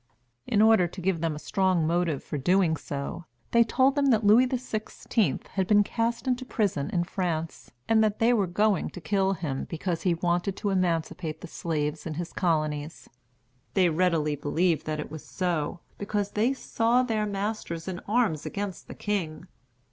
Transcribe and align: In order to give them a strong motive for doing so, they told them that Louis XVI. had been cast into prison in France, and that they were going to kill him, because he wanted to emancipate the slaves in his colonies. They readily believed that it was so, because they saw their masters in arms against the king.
In 0.47 0.63
order 0.63 0.87
to 0.87 0.99
give 0.99 1.21
them 1.21 1.35
a 1.35 1.45
strong 1.45 1.85
motive 1.85 2.23
for 2.23 2.39
doing 2.39 2.75
so, 2.75 3.25
they 3.51 3.63
told 3.63 3.93
them 3.93 4.07
that 4.07 4.23
Louis 4.23 4.47
XVI. 4.47 5.45
had 5.49 5.67
been 5.67 5.83
cast 5.83 6.27
into 6.27 6.43
prison 6.43 6.89
in 6.89 7.03
France, 7.03 7.69
and 7.87 8.03
that 8.03 8.17
they 8.17 8.33
were 8.33 8.47
going 8.47 8.89
to 8.89 8.99
kill 8.99 9.33
him, 9.33 9.65
because 9.69 10.01
he 10.01 10.15
wanted 10.15 10.55
to 10.57 10.71
emancipate 10.71 11.41
the 11.41 11.47
slaves 11.47 12.07
in 12.07 12.15
his 12.15 12.33
colonies. 12.33 13.11
They 13.75 13.89
readily 13.89 14.35
believed 14.35 14.87
that 14.87 14.99
it 14.99 15.11
was 15.11 15.23
so, 15.23 15.81
because 15.99 16.31
they 16.31 16.51
saw 16.51 17.03
their 17.03 17.27
masters 17.27 17.87
in 17.87 17.99
arms 18.07 18.43
against 18.43 18.87
the 18.87 18.95
king. 18.95 19.45